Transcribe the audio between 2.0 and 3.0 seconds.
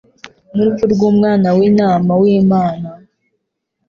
w'Imana,